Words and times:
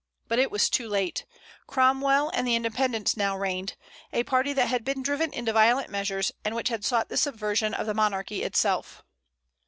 But 0.27 0.39
it 0.39 0.49
was 0.49 0.67
too 0.67 0.89
late. 0.89 1.27
Cromwell 1.67 2.31
and 2.33 2.47
the 2.47 2.55
Independents 2.55 3.15
now 3.15 3.37
reigned, 3.37 3.75
a 4.11 4.23
party 4.23 4.51
that 4.51 4.65
had 4.65 4.83
been 4.83 5.03
driven 5.03 5.31
into 5.31 5.53
violent 5.53 5.91
measures, 5.91 6.31
and 6.43 6.55
which 6.55 6.69
had 6.69 6.83
sought 6.83 7.09
the 7.09 7.17
subversion 7.17 7.75
of 7.75 7.85
the 7.85 7.93
monarchy 7.93 8.41
itself. 8.41 9.03